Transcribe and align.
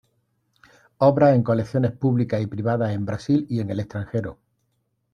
Obras 0.97 1.35
en 1.35 1.43
colecciones 1.43 1.91
públicas 1.91 2.41
y 2.41 2.47
privadas 2.47 2.91
en 2.91 3.05
Brasil 3.05 3.45
y 3.51 3.59
en 3.59 3.69
el 3.69 3.81
extranjero. 3.81 4.39